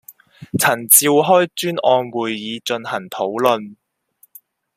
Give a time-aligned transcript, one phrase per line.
[0.57, 3.75] 曾召開專案會議進行討論